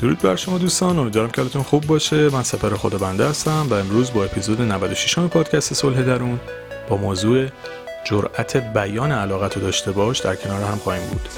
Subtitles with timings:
[0.00, 2.28] درود بر شما دوستان امیدوارم که حالتون خوب باشه.
[2.28, 6.40] من سپر خدا بنده هستم و امروز با اپیزود 96 پادکست صلح درون
[6.88, 7.46] با موضوع
[8.04, 11.28] جرأت بیان علاقت رو داشته باش در کنار هم خواهیم بود.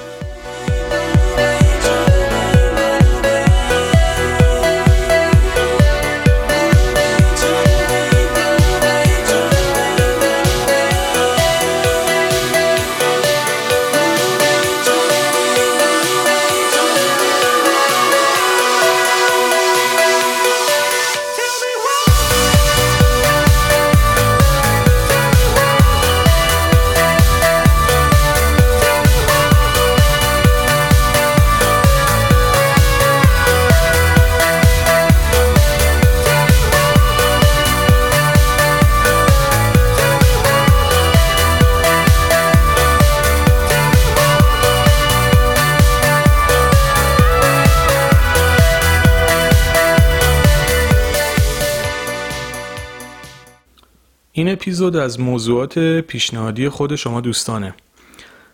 [54.63, 57.75] اپیزود از موضوعات پیشنهادی خود شما دوستانه.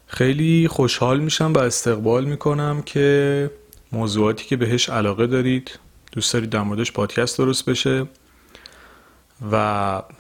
[0.06, 3.50] خیلی خوشحال میشم و استقبال می‌کنم که
[3.92, 5.78] موضوعاتی که بهش علاقه دارید
[6.12, 8.06] دوست دارید در موردش پادکست درست بشه
[9.52, 9.56] و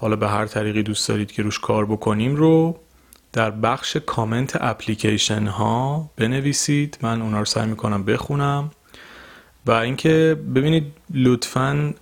[0.00, 2.78] حالا به هر طریقی دوست دارید که روش کار بکنیم رو
[3.32, 6.98] در بخش کامنت اپلیکیشن ها بنویسید.
[7.02, 8.70] من اونا رو سعی می‌کنم بخونم
[9.66, 11.94] و اینکه ببینید لطفاً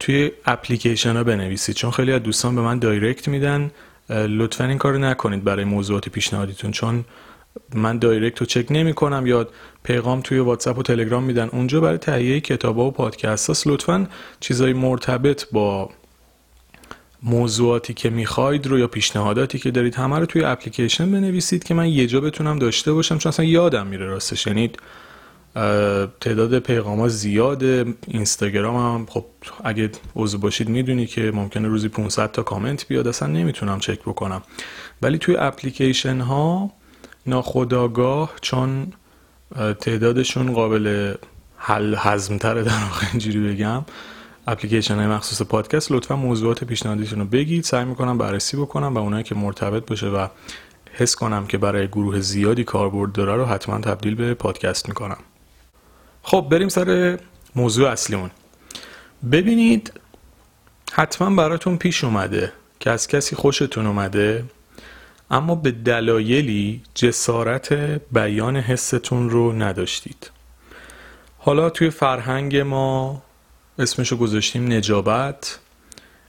[0.00, 1.74] توی اپلیکیشن ها بنویسید.
[1.74, 3.70] چون خیلی از دوستان به من direct میدن
[4.10, 7.04] لطفا این کار نکنید برای موضوعات پیشنهادیتون چون
[7.74, 9.48] من direct رو چک نمی کنم یا
[9.82, 11.48] پیغام توی واتساپ و تلگرام میدن.
[11.52, 14.08] اونجا برای تهیه کتاب و پادکست هست لطفا
[14.40, 15.90] چیزای مرتبط با
[17.22, 21.88] موضوعاتی که می‌خواید رو یا پیشنهاداتی که دارید همه رو توی اپلیکیشن بنویسید که من
[21.88, 23.18] یه جا بتونم داشته باشم.
[23.18, 24.46] چون اصلا یادم میره راستش.
[24.46, 24.70] یعنی
[26.20, 27.94] تعداد پیغام ها زیاده.
[28.06, 29.24] اینستاگرام هم خب
[29.64, 33.08] اگه عضو باشید می‌دونی که ممکنه روزی 500 تا کامنت بیاد.
[33.08, 34.42] اصلا نمی‌تونم چک بکنم.
[35.02, 36.70] ولی توی اپلیکیشن ها
[37.26, 38.92] ناخداگاه چون
[39.80, 41.14] تعدادشون قابل
[41.56, 43.84] حل حزم تره در واقع اینجوری بگم.
[44.46, 47.64] اپلیکیشن های مخصوص پادکست لطفا موضوعات پیشنهادیتون رو بگید.
[47.64, 50.26] سعی می‌کنم بررسی بکنم و اونایی که مرتبط باشه و
[50.92, 55.18] حس کنم که برای گروه زیادی کاربرد داره رو حتما تبدیل به پادکست می‌کنم.
[56.22, 57.18] خب بریم سر
[57.56, 58.30] موضوع اصلیمون
[59.32, 59.92] ببینید
[60.92, 64.44] حتما براتون پیش اومده که از کسی خوشتون اومده
[65.30, 67.72] اما به دلایلی جسارت
[68.12, 70.30] بیان حستون رو نداشتید.
[71.38, 73.22] حالا توی فرهنگ ما
[73.78, 75.58] اسمشو گذاشتیم نجابت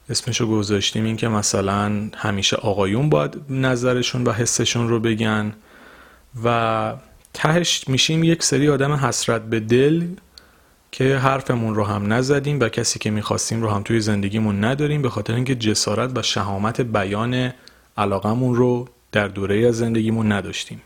[0.10, 5.54] اسمشو گذاشتیم این که مثلا همیشه آقایون باید نظرشون و حسشون رو بگن
[6.44, 6.94] و
[7.34, 10.08] تهش میشیم یک سری آدم حسرت به دل
[10.92, 15.10] که حرفمون رو هم نزدیم و کسی که می‌خواستیم رو هم توی زندگیمون نداریم به
[15.10, 17.54] خاطر اینکه جسارت و شهامت بیان
[17.98, 20.82] علاقمون رو در دوره از زندگیمون نداشتیم.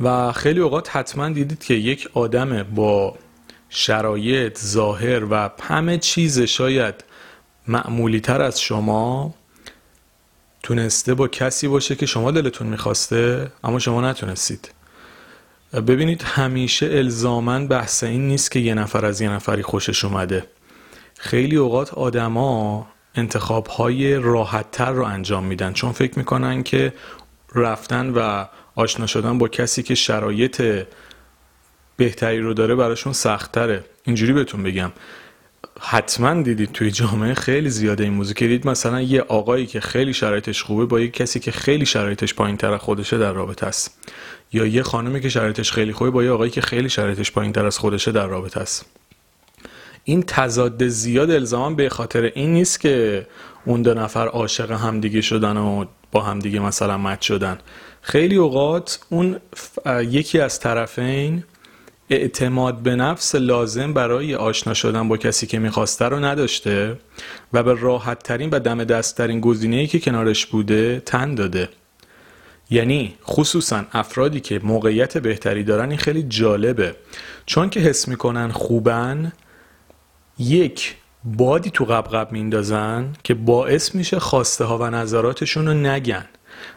[0.00, 3.18] و خیلی اوقات حتما دیدید که یک آدم با
[3.68, 6.94] شرایط ظاهر و همه چیز شاید
[7.68, 9.34] معمولی تر از شما
[10.62, 14.70] تونسته با کسی باشه که شما دلتون می‌خواسته اما شما نتونستید.
[15.72, 20.46] ببینید همیشه الزامن بحث این نیست که یه نفر از یه نفری خوشش اومده.
[21.18, 26.92] خیلی اوقات آدما انتخاب های راحت تر رو انجام میدن چون فکر می‌کنن که
[27.54, 30.86] رفتن و آشنا شدن با کسی که شرایط
[31.96, 33.84] بهتری رو داره براشون سختتره.
[34.04, 34.92] اینجوری بهتون بگم.
[35.80, 40.14] حتما دیدید توی جامعه خیلی زیاده این موضوع که دید مثلا یه آقایی که خیلی
[40.14, 43.98] شرایطش خوبه با یه کسی که خیلی شرایطش پایین تر خودشه در رابطه است.
[44.52, 47.66] یا یه خانمی که شرایطش خیلی خوبه با یه آقایی که خیلی شرایطش پایین تر
[47.66, 48.86] از خودشه در رابطه است.
[50.04, 53.26] این تضاد زیاد الزاما به خاطر این نیست که
[53.64, 57.58] اون دو نفر عاشق همدیگه شدن و با همدیگه مثلا مت شدن.
[58.02, 59.40] خیلی اوقات اون
[59.86, 61.44] یکی از طرفین
[62.14, 66.98] اعتماد به نفس لازم برای آشنا شدن با کسی که می‌خواسته رو نداشته
[67.52, 71.68] و به راحت ترین و دم دست ترین گزینه که کنارش بوده تن داده.
[72.70, 76.96] یعنی خصوصا افرادی که موقعیت بهتری دارن این خیلی جالبه.
[77.46, 79.32] چون که حس می‌کنن خوبن
[80.38, 80.94] یک
[81.24, 86.24] بادی تو قبقب میندازن که باعث میشه خواسته ها و نظراتشون رو نگن.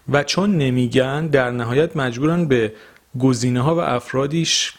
[0.09, 2.73] و چون نمیگن در نهایت مجبورن به
[3.19, 4.73] گزینه ها و افرادیش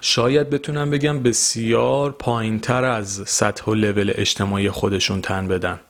[0.00, 5.80] شاید بتونم بگم بسیار پایین تر از سطح و لول اجتماعی خودشون تن بدن.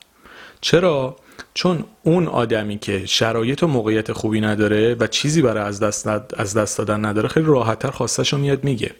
[0.61, 1.15] چرا؟
[1.53, 6.57] چون اون آدمی که شرایط و موقعیت خوبی نداره و چیزی برای از دست, از
[6.57, 8.91] دست دادن نداره خیلی راحتتر خواستش میاد میگه.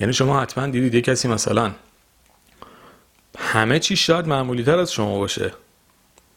[0.00, 1.70] یعنی شما حتما دیدید یه کسی مثلا
[3.38, 5.52] همه چی شاید معمولی تر از شما باشه.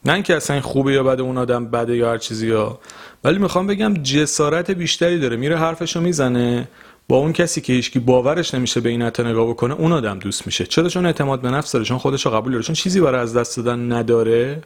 [0.06, 2.80] نه اینکه اصلا خوبه یا بده اون آدم بده یا هر چیزی ها
[3.24, 5.36] ولی می‌خوام بگم جسارت بیشتری داره.
[5.36, 6.68] میره حرفشو می‌زنه.
[7.10, 10.46] با اون کسی که هیچکی باورش نمیشه به این حتی نگاه بکنه اون آدم دوست
[10.46, 10.66] میشه.
[10.66, 12.64] چرا؟ چون اعتماد به نفس داره چون خودش رو قبول داره.
[12.64, 14.62] چون چیزی برای از دست دادن نداره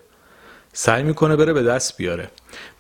[0.74, 2.32] سعی می‌کنه بره به دست بیاره.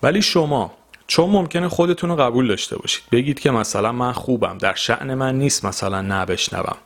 [0.04, 0.72] ولی شما
[1.08, 3.04] چون ممکنه خودتون رو قبول داشته باشید.
[3.12, 6.78] بگید که مثلا من خوبم در شعن من نیست مثلا نبشنوم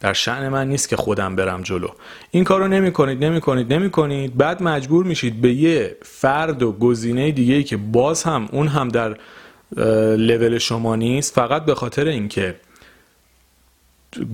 [0.00, 1.88] در شعن من نیست که خودم برم جلو.
[2.30, 6.72] این کارو نمی کنید نمی کنید نمی کنید بعد مجبور میشید به یه فرد و
[6.72, 9.16] گزینه دیگه ای که باز هم اون هم در
[10.16, 12.60] لول شما نیست فقط به خاطر اینکه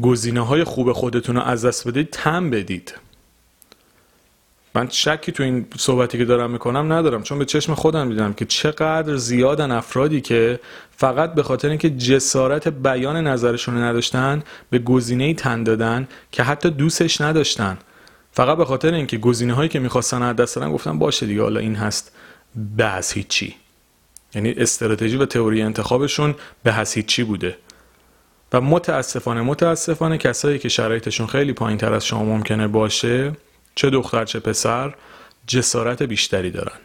[0.02, 2.94] گزینه های خوب خودتون رو از دست بدید تم بدید.
[4.75, 8.44] من شکی تو این صحبتی که دارم می‌کنم ندارم چون به چشم خودم دیدم که
[8.44, 10.60] چقدر زیادن افرادی که
[10.90, 17.20] فقط به خاطر اینکه جسارت بیان نظرشون نداشتن به گزینه تن دادن که حتی دوستش
[17.20, 17.78] نداشتن.
[18.32, 21.75] فقط به خاطر اینکه گزینه هایی که می‌خواستن از دست گفتن باشه دیگه حالا این
[21.75, 22.12] هست
[22.76, 23.56] به هیچی.
[24.34, 27.56] یعنی استراتژی و تئوری انتخابشون به هیچی بوده؟
[28.52, 33.32] و متاسفانه متاسفانه کسایی که شرایطشون خیلی پایین تر از شما ممکنه باشه
[33.75, 34.94] چه دختر چه پسر
[35.46, 36.76] جسارت بیشتری دارن.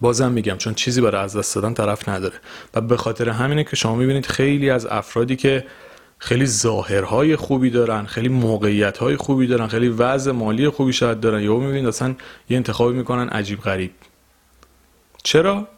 [0.00, 2.34] بازم میگم چون چیزی برای از دست دادن طرف نداره.
[2.74, 5.64] و به خاطر همینه که شما می‌بینید خیلی از افرادی که
[6.18, 11.56] خیلی ظاهرهای خوبی دارن خیلی موقعیت خوبی دارن خیلی وضع مالی خوبی شاید دارن یا
[11.56, 12.14] می‌بینید اصلا
[12.50, 13.90] یه انتخابی می‌کنن عجیب غریب.
[15.22, 15.68] چرا؟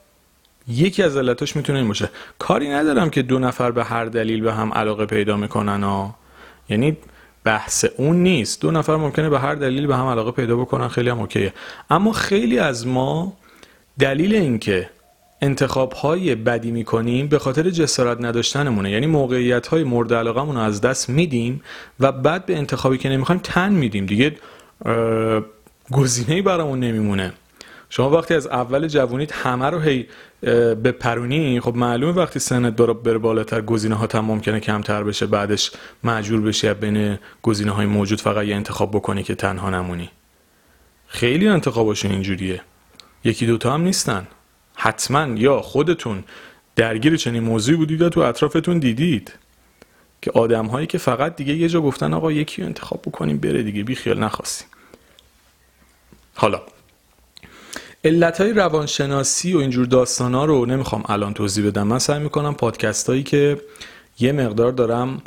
[0.69, 2.11] یکی از علتاش می‌تونه این باشه.
[2.39, 6.15] کاری ندارم که دو نفر به هر دلیل به هم علاقه پیدا می‌کنن ها.
[6.69, 6.97] یعنی
[7.45, 8.61] بحث اون نیست.
[8.61, 11.53] دو نفر ممکنه به هر دلیل به هم علاقه پیدا بکنن خیلی هم اوکیه.
[11.91, 13.37] اما خیلی از ما
[13.99, 14.91] دلیل اینکه
[15.43, 18.91] انتخاب های بدی می‌کنیم به خاطر جسارت نداشتنمونه.
[18.91, 21.63] یعنی موقعیت های مورد علاقه رو از دست میدیم
[22.01, 24.07] و بعد به انتخابی که نمی‌خوایم تن میدیم.
[24.07, 24.37] دیگه
[25.93, 27.33] گزینه برامون نمیمونه.
[27.91, 30.07] شما وقتی از اول جوونیت همه رو هی
[30.41, 35.71] به پرونی خب معلومه وقتی سنت بره بالاتر گزینه ها هم ممکنه کمتر بشه بعدش
[36.05, 40.11] مجبور بشی بین گزینه های موجود فقط یه انتخاب بکنی که تنها نمونی.
[41.07, 42.61] خیلی انتخاباشون اینجوریه.
[43.25, 44.27] یکی دوتا هم نیستن.
[44.75, 46.25] حتما یا خودتون
[46.77, 49.33] درگیر چنین موضوعی بودید و تو اطرافتون دیدید
[50.23, 53.83] که آدم هایی که فقط دیگه یه جا گفتن آقا یکی انتخاب بکنیم بره دیگه
[53.83, 54.69] بی خیال نخواستیم.
[56.35, 56.63] حالا
[58.09, 61.87] علت های روانشناسی و اینجور داستان ها رو نمی‌خوام الان توضیح بدم.
[61.87, 63.61] من سعی می‌کنم پادکست هایی که
[64.21, 65.23] یه مقدار دارم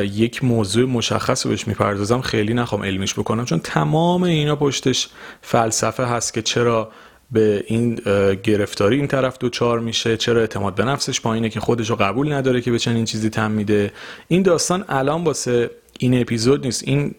[0.00, 3.44] یک موضوع مشخص رو بهش می‌پردازم خیلی نخوام علمیش بکنم.
[3.44, 5.08] چون تمام اینا پشتش
[5.42, 6.92] فلسفه هست که چرا
[7.30, 7.94] به این
[8.42, 12.60] گرفتاری این طرف دوچار میشه چرا اعتماد به نفسش پایینه که خودش رو قبول نداره
[12.60, 13.92] که به چنین چیزی تم میده.
[14.28, 16.88] این داستان الان واسه این اپیزود نیست.
[16.88, 17.14] این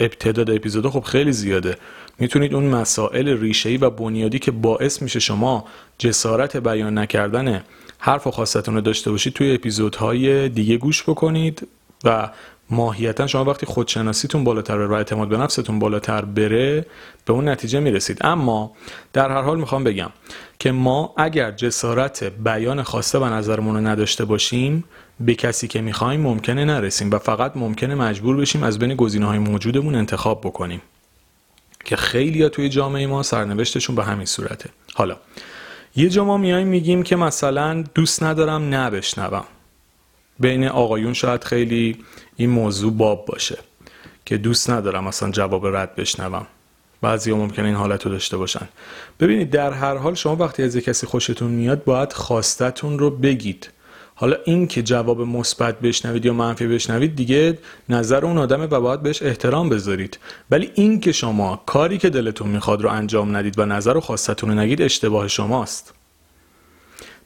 [0.00, 1.76] ابتداد اپیزود خب خیلی زیاده.
[2.18, 5.64] می‌تونید اون مسائل ریشه‌ای و بنیادی که باعث میشه شما
[5.98, 7.62] جسارت بیان نکردن
[7.98, 11.68] حرف و خواستتون رو داشته باشید توی اپیزودهای دیگه گوش بکنید
[12.04, 12.30] و
[12.70, 16.86] ماهیتا شما وقتی خودشناسیتون بالاتر و اعتماد به نفستون بالاتر بره
[17.24, 18.18] به اون نتیجه می‌رسید.
[18.20, 18.72] اما
[19.12, 20.10] در هر حال می‌خوام بگم
[20.58, 24.84] که ما اگر جسارت بیان خواسته و نظرمون رو نداشته باشیم
[25.20, 29.38] به کسی که می‌خوایم ممکنه نرسیم و فقط ممکنه مجبور بشیم از بین گزینه های
[29.38, 30.82] موجودمون انتخاب بکنیم.
[31.84, 34.70] که خیلی توی جامعه ما سرنوشتشون به همین صورته.
[34.94, 35.16] حالا
[35.96, 39.44] یه جا ما میایم میگیم که مثلا دوست ندارم نبشنوم
[40.38, 41.98] بین آقایون شاید خیلی
[42.36, 43.58] این موضوع باب باشه
[44.24, 46.46] که دوست ندارم مثلا جواب رد بشنوم.
[47.02, 48.68] بعضی ها ممکنه این حالت رو داشته باشن.
[49.20, 53.70] ببینید در هر حال شما وقتی از کسی خوشتون میاد باید خواستتون رو بگید.
[54.18, 57.58] حالا این که جواب مثبت بشنوید یا منفی بشنوید دیگه
[57.88, 60.18] نظر اون آدمه و باید بهش احترام بذارید.
[60.50, 64.50] ولی این که شما کاری که دلتون می‌خواد رو انجام ندید و نظر و خواستتون
[64.50, 65.94] رو نگید اشتباه شماست.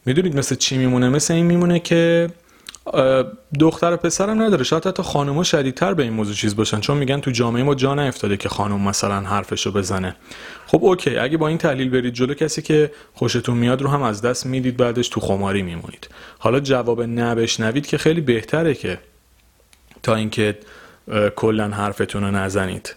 [0.05, 2.29] می‌دونید مثل چی میمونه؟ مثل این میمونه که
[3.59, 4.63] دختر و پسرم نداره.
[4.63, 7.95] شاید حتی خانوما شدیدتر به این موضوع چیز باشن چون میگن تو جامعه ما جا
[7.95, 10.15] نیفتاده که خانم مثلا حرفشو بزنه.
[10.67, 11.17] خب اوکی.
[11.17, 14.77] اگه با این تحلیل برید جلو کسی که خوشتون میاد رو هم از دست می‌دید
[14.77, 16.09] بعدش تو خماری میمونید.
[16.39, 18.99] حالا جواب نبشنوید که خیلی بهتره که
[20.03, 20.57] تا اینکه
[21.35, 22.95] کلا حرفتون رو نزنید.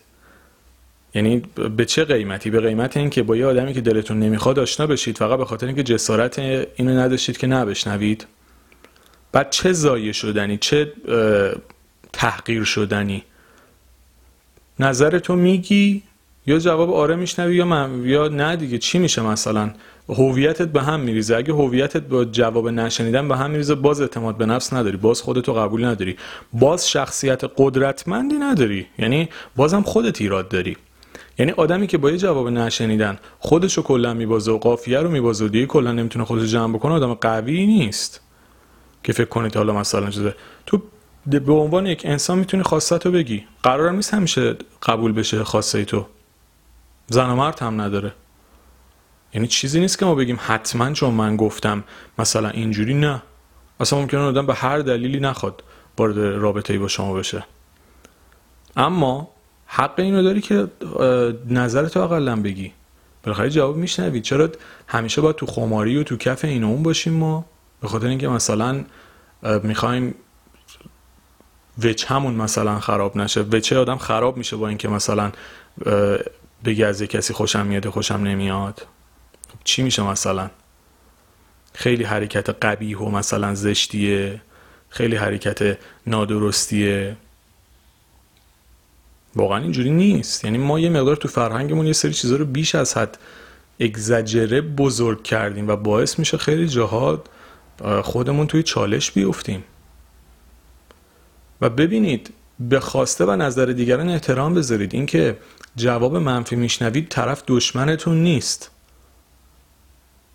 [1.14, 1.42] یعنی
[1.76, 5.38] به چه قیمتی؟ به قیمت اینکه با یه آدمی که دلتون نمی‌خواد آشنا بشید فقط
[5.38, 8.26] به خاطر اینکه جسارت اینو نداشتید که نبشنوید؟
[9.34, 10.92] بعد چه زایه شدنی؟ چه
[12.12, 13.22] تحقیر شدنی؟
[14.78, 16.02] نظرتو میگی؟
[16.46, 19.70] یا جواب آره میشنوی یا من یا نه دیگه؟ چی میشه مثلا؟
[20.08, 21.36] هویتت به هم میریزه.
[21.36, 24.96] اگه هویتت با جواب نشنیدن به هم میریزه باز اعتماد به نفس نداری.
[24.96, 26.16] باز خودتو قبول نداری.
[26.52, 28.86] باز شخصیت قدرتمندی نداری.
[28.98, 30.76] یعنی بازم خودت ایراد داری.
[31.38, 35.48] یعنی آدمی که با یه جواب نشنیدن خودشو کلا میبازه و قافیه رو میبازه و
[35.48, 38.20] دیگه کلا نمی‌تونه خودش جمع بکنه آدم قوی نیست.
[39.04, 40.34] که فکر کنید حالا مثلا چیزه.
[40.66, 40.82] تو
[41.26, 43.44] به عنوان یک انسان می‌تونی خواستتو بگی.
[43.62, 46.06] قرارم نیست همیشه قبول بشه خواسته تو.
[47.06, 48.12] زن و مرد هم نداره.
[49.34, 51.84] یعنی چیزی نیست که ما بگیم حتما چون من گفتم
[52.18, 53.22] مثلا اینجوری نه.
[53.80, 55.62] اصلا ممکنه آدم به هر دلیلی نخواد
[55.98, 57.44] وارد رابطه ای با شما بشه.
[58.76, 59.30] اما
[59.66, 60.68] حق اینو داری که
[61.48, 62.72] نظرتو اقلا بگی.
[63.22, 64.48] بالاخره جواب میشنوید چرا
[64.86, 67.44] همیشه باید تو خماری و تو کف این اون باشیم ما؟
[67.84, 68.84] به خاطر اینکه مثلا
[69.62, 70.14] می‌خوایم
[72.08, 73.40] همون مثلا خراب نشه.
[73.40, 75.32] وچه آدم خراب میشه با اینکه مثلا
[76.64, 78.86] بگی از کسی خوشم میاد خوشم نمیاد.
[79.48, 80.50] خب چی میشه مثلا؟
[81.74, 84.40] خیلی حرکت قبیح و مثلا زشتیه.
[84.88, 87.16] خیلی حرکت نادرستیه.
[89.36, 90.44] واقعا اینجوری نیست.
[90.44, 93.18] یعنی ما یه مقدار تو فرهنگمون یه سری چیزا رو بیش از حد
[93.80, 97.24] اگزجره بزرگ کردیم و باعث میشه خیلی جاها
[98.02, 99.64] خودمون توی چالش بیفتیم.
[101.60, 104.94] و ببینید به خواسته و نظر دیگران احترام بذارید.
[104.94, 105.38] اینکه
[105.76, 108.70] جواب منفی میشنوید طرف دشمنتون نیست.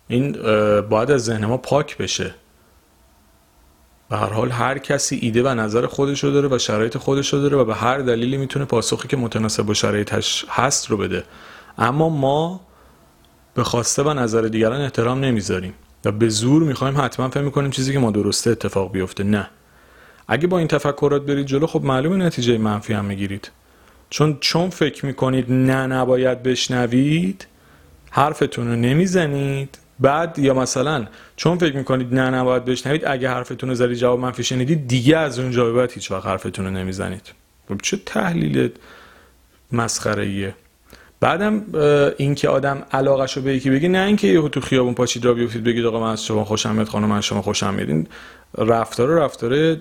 [0.08, 0.32] این
[0.80, 2.34] باید از ذهن ما پاک بشه.
[4.08, 7.64] به هر حال هر کسی ایده و نظر خودشو داره و شرایط خودشو داره و
[7.64, 11.24] به هر دلیلی می‌تونه پاسخی که متناسب با شرایطش هست رو بده.
[11.78, 12.60] اما ما
[13.54, 15.74] به خواسته و نظر دیگران احترام نمی‌ذاریم.
[16.04, 19.24] و به زور می‌خوایم حتما فهم می‌کنیم چیزی که ما درسته اتفاق بیفته.
[19.24, 19.50] نه.
[20.28, 23.50] اگه با این تفکرات برید جلو خب معلومه نتیجه منفی هم می‌گیرید.
[24.10, 27.46] چون چون فکر می‌کنید نه نباید بشنوید
[28.10, 29.78] حرفتون رو نمی‌زنید.
[30.00, 34.44] بعد یا مثلا چون فکر می‌کنید نه نباید بشنوید اگه حرفتون رو زدید جواب منفی
[34.44, 37.32] شنیدید دیگه از اونجا به بعد هیچ وقت حرفتون رو نمی‌زنید.
[37.68, 38.70] خب چه تحلیل
[39.72, 40.54] مسخره ایه
[41.20, 41.64] بعدم
[42.16, 45.64] اینکه آدم علاقش رو به یکی بگی نه اینکه یهو تو خیابون پاچید را بیفتید
[45.64, 47.88] بگید آقا من از شما خوشم میاد خانم از شما خوشم میاد.
[47.88, 48.06] این
[48.58, 49.76] رفتار رفتار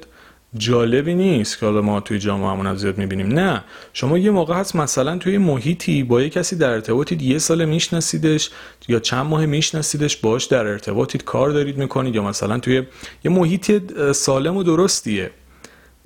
[0.58, 3.27] جالبی نیست که حالا ما توی جامعه همون زیاد می‌بینیم.
[3.27, 7.65] نه شما یه موقع هست مثلا توی محیطی با یه کسی در ارتباطید یه سال
[7.65, 8.50] میشناسیدش
[8.88, 12.84] یا چند ماه میشناسیدش باش در ارتباطید کار دارید می‌کنید یا مثلا توی
[13.25, 13.72] یه محیط
[14.12, 15.31] سالم و درستیه.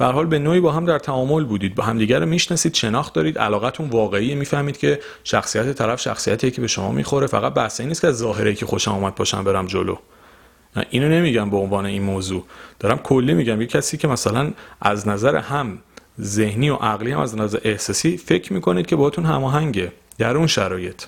[0.04, 1.76] به حال به نوعی با هم در تعامل بودید.
[1.76, 6.68] با همدیگه رو می‌شناسید شناخت دارید علاقتون واقعی می‌فهمید که شخصیت طرف شخصیتی که به
[6.68, 9.96] شما می‌خوره فقط بحث نیست که از ظاهره که خوشم اومد پاشم برم جلو.
[10.76, 12.44] نه اینو نمیگم به عنوان این موضوع.
[12.80, 13.62] دارم کلی میگم.
[13.62, 15.80] یه کسی که مثلا از نظر هم
[16.22, 19.92] ذهنی و عقلی هم از نظر احساسی فکر می‌کنید که باهاتون هماهنگه.
[20.18, 21.04] در اون شرایط.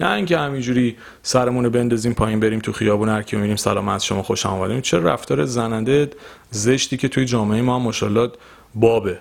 [0.00, 4.04] نه اینکه همینجوری سرمون رو بندازیم پایین بریم تو خیابون هر کی میریم سلام از
[4.04, 6.10] شما خوش آمدیم چه رفتار زننده
[6.50, 8.30] زشتی که توی جامعه ما ماشاءالله
[8.74, 9.18] بابه.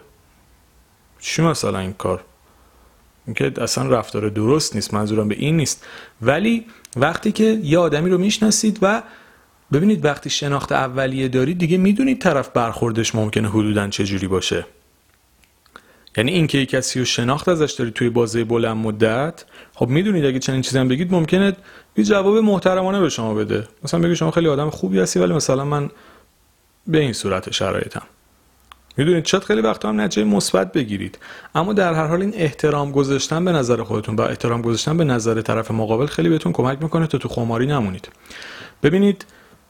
[1.20, 2.24] چی مثلا این کار؟
[3.26, 5.86] اینکه اصلا رفتار درست نیست منظورم به این نیست.
[6.22, 9.02] ولی وقتی که یه آدمی رو می‌شناسید و
[9.74, 14.66] ببینید وقتی شناخت اولیه دارید دیگه می‌دونید طرف برخوردش ممکنه حدودا چجوری باشه.
[16.20, 20.62] یعنی اینکه کسی رو شناخت ازش دارید توی بازه بلند مدت خب می‌دونید اگه چنین
[20.62, 21.54] چیزی بگید ممکنه
[21.98, 23.68] یه جواب محترمانه به شما بده.
[23.84, 25.90] مثلا بگید شما خیلی آدم خوبی هستی ولی مثلا من
[26.88, 28.02] به این صورت شرایطم.
[28.98, 31.18] می‌دونید چت خیلی وقتا هم نتیجه مثبت بگیرید.
[31.56, 35.42] اما در هر حال این احترام گذاشتن به نظر خودتون و احترام گذاشتن به نظر
[35.42, 38.10] طرف مقابل خیلی بهتون کمک می‌کنه تا تو خماری نمونید.
[38.84, 39.26] ببینید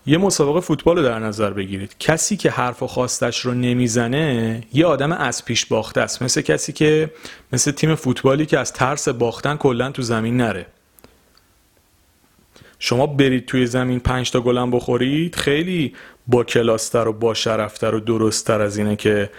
[0.06, 1.96] یه مسابقه فوتبال رو در نظر بگیرید.
[2.00, 6.22] کسی که حرف و خواستش رو نمی‌زنه یه آدم از پیش باخته است.
[6.22, 7.12] مثل کسی که
[7.54, 10.66] مثل تیم فوتبالی که از ترس باختن کلا تو زمین نره.
[12.80, 15.94] شما برید توی زمین پنج تا گلم بخورید خیلی
[16.28, 19.30] با کلاستر و با شرفتر و درستتر از اینه که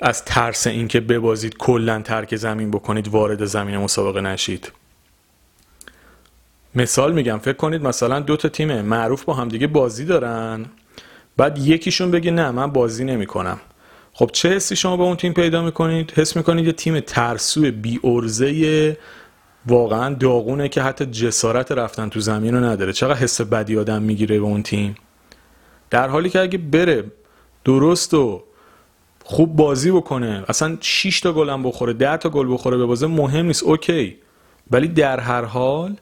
[0.00, 4.72] از ترس اینکه ببازید کلا ترک زمین بکنید وارد زمین مسابقه نشید.
[6.74, 10.66] مثال میگم فکر کنید مثلا دو تا تیم معروف با همدیگه بازی دارن
[11.36, 13.60] بعد یکیشون بگه نه من بازی نمی‌کنم.
[14.12, 18.00] خب چه حسی شما با اون تیم پیدا می‌کنید؟ حس می‌کنید یه تیم ترسو بی
[18.04, 18.96] ارزه
[19.66, 22.92] واقعا داغونه که حتی جسارت رفتن تو زمین رو نداره.
[22.92, 24.94] چقدر حس بدی آدم می‌گیره به اون تیم؟
[25.90, 27.04] در حالی که اگه بره
[27.64, 28.42] درست و
[29.24, 33.06] خوب بازی بکنه اصلا 6 تا گل هم بخوره 10 تا گل بخوره به بازه
[33.06, 34.16] مهم نیست اوکی.
[34.70, 35.96] ولی در هر حال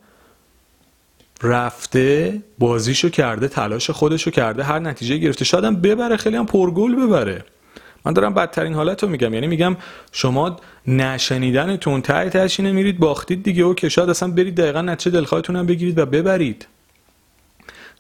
[1.43, 5.45] رفته بازیشو کرده تلاش خودشو کرده هر نتیجه گرفته.
[5.45, 7.45] شاید هم ببره خیلی هم پرگل ببره.
[8.05, 9.35] من دارم بدترین حالت رو میگم.
[9.35, 9.77] یعنی میگم
[10.13, 15.57] شما نشنیدنتون ته تهش اینه میرید باختید دیگه اوکی شاید اصلا برید دقیقا نتیجه دلخواهتون
[15.57, 16.67] هم بگیرید و ببرید.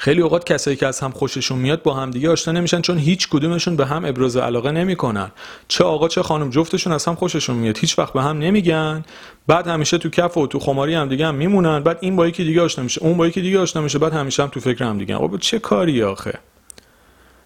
[0.01, 3.77] خیلی اوقات کسایی که از هم خوششون میاد با همدیگه آشنا نمیشن چون هیچ کدومشون
[3.77, 5.31] به هم ابراز علاقه نمی‌کنن.
[5.69, 9.05] چه آقا چه خانم جفتشون از هم خوششون میاد هیچ وقت به هم نمیگن.
[9.47, 11.81] بعد همیشه تو کف و تو خماری هم دیگه هم میمونن.
[11.81, 14.43] بعد این با یکی دیگه آشنا میشه اون با یکی دیگه آشنا میشه بعد همیشه
[14.43, 16.39] هم تو فکر هم دیگه آقا چه کاری آخه؟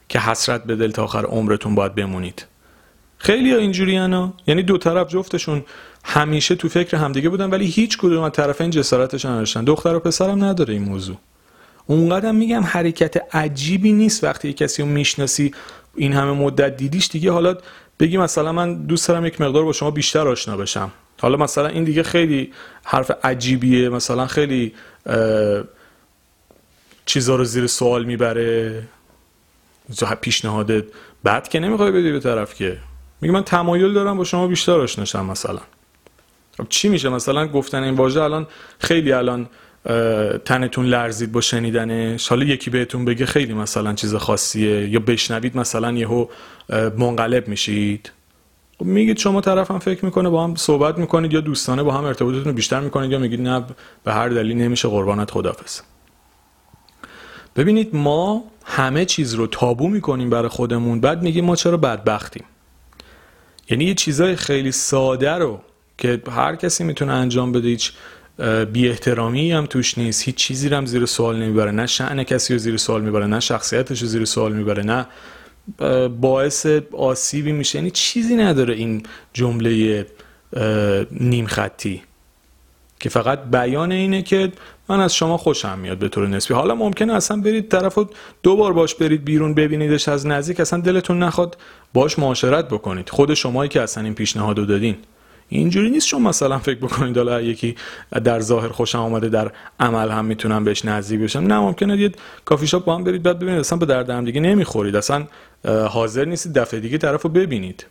[0.09, 2.47] که حسرت به دل تا آخر عمرتون باید بمونید.
[3.19, 4.35] خیلی ها اینجوری ها.
[4.47, 5.65] یعنی دو طرف جفتشون
[6.05, 9.65] همیشه تو فکر همدیگه بودن ولی هیچ کدوم از طرفین جسارتش نداشتن.
[9.65, 11.17] دختر و پسرم نداره این موضوع.
[11.87, 15.55] اونقدر میگم حرکت عجیبی نیست وقتی کسی رو می‌شناسی
[15.97, 17.09] این همه مدت دیدیش.
[17.09, 17.57] دیگه حالا
[18.01, 20.91] بگی مثلا من دوست دارم یک مقدار با شما بیشتر آشنا بشم.
[21.21, 22.53] حالا مثلا این دیگه خیلی
[22.85, 23.89] حرف عجیبیه.
[23.89, 24.75] مثلا خیلی
[27.07, 28.83] چیزا رو زیر سوال می‌بره.
[30.21, 30.85] پیشنهاد
[31.25, 32.79] بعد که نمی‌خوای بدی به طرف که.
[33.21, 35.61] میگه من تمایل دارم با شما بیشتر آشناشم مثلا.
[36.57, 38.47] خب چی میشه؟ مثلا گفتن این واژه الان
[38.79, 39.49] خیلی الان
[40.45, 44.89] تنتون لرزید با شنیدنش حالا یکی بهتون بگه خیلی مثلا چیز خاصیه.
[44.89, 46.27] یا بشنوید مثلا یهو
[46.99, 48.13] منقلب میشید.
[48.79, 52.05] خب میگید شما طرف هم فکر می‌کنه با هم صحبت می‌کنید یا دوستانه با هم
[52.05, 53.65] ارتباطتون رو بیشتر می‌کنید یا میگید نه
[54.05, 55.81] به هر دلیل نمیشه قربانت خدافظ
[57.57, 62.45] ببینید ما همه چیز رو تابو می‌کنیم برای خودمون بعد میگیم ما چرا بدبختیم.
[63.71, 65.61] یعنی یه چیزای خیلی ساده رو
[65.99, 67.93] که هر کسی می‌تونه انجام بده هیچ
[68.73, 70.23] بی احترامی هم توش نیست.
[70.23, 71.71] هیچ چیزی رو هم زیر سوال نمی‌بره.
[71.71, 75.07] نه شعن کسی رو زیر سوال می‌بره نه شخصیتش رو زیر سوال می‌بره نه
[76.09, 77.79] باعث آسیبی میشه.
[77.79, 80.07] یعنی چیزی نداره این جمله
[81.11, 82.03] نیم خطی.
[83.01, 84.53] که فقط بیان اینه که
[84.89, 86.55] من از شما خوشم میاد به طور نسبی.
[86.55, 87.99] حالا ممکنه اصلا برید طرف
[88.43, 90.61] دو بار باش برید بیرون ببینیدش از نزدیک.
[90.61, 91.57] اصلا دلتون نخواد
[91.93, 93.09] باش معاشرت بکنید.
[93.09, 94.97] خود شمایی که اصلا این پیشنهاد رو دادین.
[95.59, 97.77] اینجوری نیست شما مثلا فکر بکنید حالا یکی
[98.25, 101.39] در ظاهر خوشم آمده در عمل هم می‌تونم بهش نزدیک بشم.
[101.39, 102.13] نه ممکنه یه
[102.45, 104.97] کافی شاپ با هم برید بعد ببینید اصلا به درد هم دیگه نمی‌خورید.
[104.97, 105.27] اصلا
[105.89, 107.87] حاضر نیستید دفعه دیگه طرفو ببینید.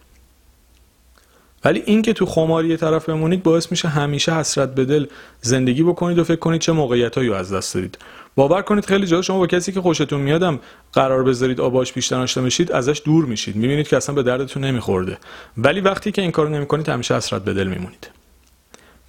[1.65, 5.06] ولی اینکه تو خماری طرف بمونید باعث میشه همیشه حسرت به دل
[5.41, 7.97] زندگی بکنید و فکر کنید چه موقعیتایی از دست دادید.
[8.36, 10.60] باور کنید خیلی جا شما با کسی که خوشتون میادم
[10.93, 13.56] قرار بذارید آباش بیشتر آشنا بشید ازش دور میشید.
[13.56, 15.17] می‌بینید که اصلا به دردتون نمیخورده.
[15.58, 18.10] ولی وقتی که این کارو نمی‌کنید همیشه حسرت به دل میمونید.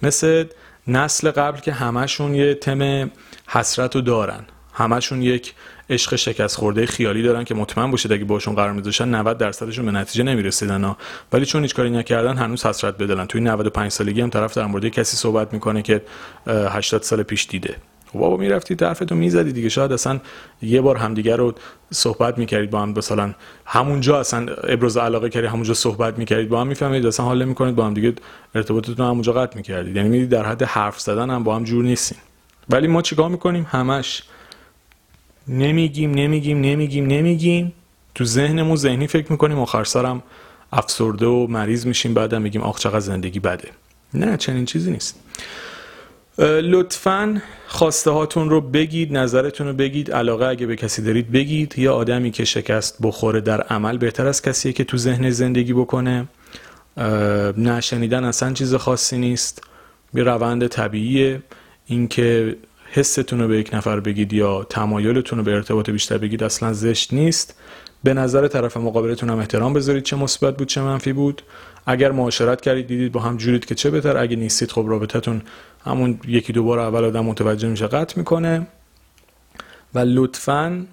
[0.01, 0.45] مثل
[0.87, 3.11] نسل قبل که همشون یه تم
[3.47, 4.45] حسرت رو دارن.
[4.73, 5.53] همشون یک
[5.89, 9.91] عشق شکست خورده خیالی دارن که مطمئن باشید اگه باشون قرار میذاشتن 90 درصدشون به
[9.91, 10.95] نتیجه نمی‌رسیدن.
[11.33, 14.87] ولی چون هیچ کاری نکردن هنوز حسرت بدلن توی 95 سالگی هم طرف در مورد
[14.87, 16.01] کسی صحبت می‌کنه که
[16.47, 17.75] 80 سال پیش دیده.
[18.13, 19.69] خب بابا می‌رفتی طرفتو می‌زدی دیگه.
[19.69, 20.19] شاید اصلا
[20.61, 21.55] یه بار همدیگه رو
[21.91, 22.93] صحبت می‌کردید با هم.
[22.97, 23.33] مثلا
[23.65, 27.85] همونجا اصلا ابراز علاقه کردید همونجا صحبت می‌کردید با هم می‌فهمید اصلا حال می‌کنید با
[27.85, 28.13] هم دیگه
[28.55, 29.95] ارتباطتون همونجا قطع می‌کردید.
[29.95, 32.17] یعنی می‌دید در حد حرف زدن هم با هم جور نیستین.
[32.69, 34.23] ولی ما چیکار می‌کنیم؟ همش
[35.47, 37.73] نمیگیم نمیگیم نمیگیم نمیگیم.
[38.15, 40.23] تو ذهنمون ذهنی فکر می‌کنیم آخر سرم
[40.73, 43.69] افسرده و مریض میشیم بعدم میگیم آخ چقدر زندگی بده.
[44.13, 45.19] نه چنین چیزی نیست.
[46.39, 50.11] لطفا خواسته هاتون رو بگید نظرتون رو بگید.
[50.11, 51.73] علاقه اگه به کسی دارید بگید.
[51.77, 56.27] یا آدمی که شکست بخوره در عمل بهتر از کسیه که تو ذهن زندگی بکنه.
[57.57, 59.63] نشنیدن اصلا چیز خاصی نیست.
[60.13, 61.41] به روند طبیعیه.
[61.85, 62.55] اینکه
[62.95, 67.13] حستون رو به یک نفر بگید یا تمایلتون رو به ارتباط بیشتر بگید اصلا زشت
[67.13, 67.55] نیست.
[68.03, 71.41] به نظر طرف مقابلتون هم احترام بذارید چه مثبت بود چه منفی بود.
[71.85, 74.17] اگر معاشرت کردید دیدید با هم جورید که چه بهتر.
[74.17, 75.41] اگه نیستید خب رابطتون
[75.85, 78.67] همون یکی دو بار اول آدم متوجه میشه قطع می‌کنه.
[79.93, 80.85] و لطفا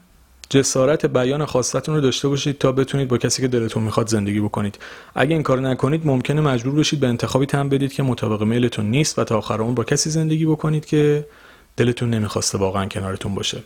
[0.51, 4.79] جسارت بیان خواستتون رو داشته باشید تا بتونید با کسی که دلتون می‌خواد زندگی بکنید.
[5.15, 9.19] اگه این کار نکنید ممکنه مجبور بشید به انتخابی تن بدید که مطابق میلتون نیست
[9.19, 11.27] و تا آخر با کسی زندگی بکنید که
[11.77, 13.63] دلتون نمی‌خواسته واقعا کنارتون باشه.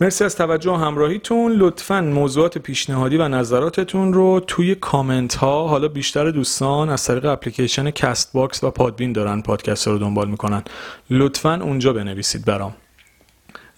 [0.00, 1.52] مرسی از توجه و همراهیتون.
[1.52, 7.90] لطفا موضوعات پیشنهادی و نظراتتون رو توی کامنت ها حالا بیشتر دوستان از طریق اپلیکیشن
[7.90, 10.62] Castbox و Podbean دارن پادکست رو دنبال می‌کنن.
[11.10, 12.74] لطفا اونجا بنویسید برام.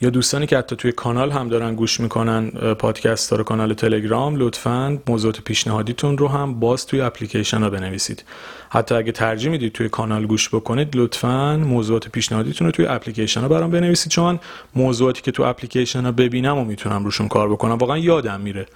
[0.02, 4.98] یا دوستانی که حتی توی کانال هم دارن گوش می‌کنن پادکست رو کانال تلگرام لطفا
[5.08, 8.24] موضوعات پیشنهادیتون رو هم باز توی اپلیکیشن ها بنویسید.
[8.70, 13.48] حتی اگه ترجیح می‌دید توی کانال گوش بکنید لطفا موضوعات پیشنهادیتون رو توی اپلیکیشن ها
[13.48, 14.40] برام بنویسید چون
[14.74, 17.74] موضوعاتی که تو اپلیکیشن ها ببینم و می‌تونم روشون کار بکنم.
[17.74, 18.66] واقعا یادم میره.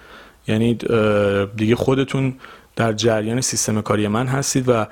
[0.47, 0.73] یعنی
[1.57, 2.35] دیگه خودتون
[2.75, 4.85] در جریان سیستم کاری من هستید و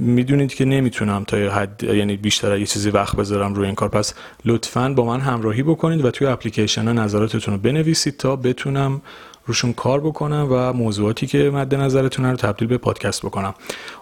[0.00, 4.14] می‌دونید که نمی‌تونم تا حد یعنی بیشتر یه چیزی وقت بذارم روی این کار پس
[4.44, 9.02] لطفا با من همراهی بکنید و توی اپلیکیشن ها نظراتتون رو بنویسید تا بتونم
[9.46, 13.54] روشون کار بکنم و موضوعاتی که مد نظرتون رو تبدیل به پادکست بکنم.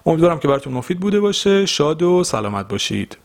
[0.06, 1.66] امیدوارم که براتون مفید بوده باشه.
[1.66, 3.16] شاد و سلامت باشید.